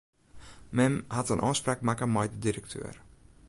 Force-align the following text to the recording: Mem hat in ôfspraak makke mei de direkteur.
Mem 0.79 0.95
hat 1.17 1.31
in 1.35 1.43
ôfspraak 1.49 1.83
makke 1.85 2.05
mei 2.13 2.27
de 2.31 2.39
direkteur. 2.47 2.95